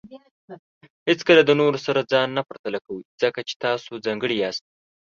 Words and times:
هیڅکله 1.09 1.41
د 1.45 1.51
نورو 1.59 1.77
سره 1.85 2.07
ځان 2.11 2.27
نه 2.37 2.41
پرتله 2.47 2.79
کوئ، 2.85 3.03
ځکه 3.21 3.39
چې 3.47 3.53
تاسو 3.65 3.91
ځانګړي 4.05 4.35
یاست. 4.39 4.63